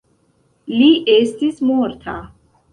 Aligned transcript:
Li 0.77 0.87
estis 1.17 1.63
morta. 1.73 2.19